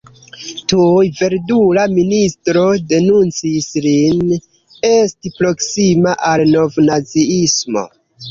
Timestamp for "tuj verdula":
0.71-1.83